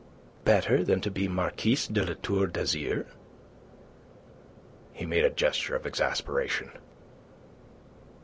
[0.45, 3.05] "Better than to be Marquise de La Tour d'Azyr?"
[4.93, 6.71] He made a gesture of exasperation.